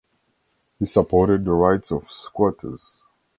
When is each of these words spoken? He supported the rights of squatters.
He 0.79 0.87
supported 0.87 1.45
the 1.45 1.51
rights 1.51 1.91
of 1.91 2.11
squatters. 2.11 3.01